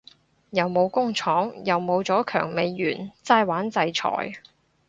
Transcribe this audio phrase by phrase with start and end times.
[0.49, 4.33] 又冇工廠又冇咗強美元齋玩制裁